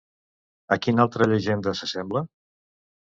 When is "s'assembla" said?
1.81-2.25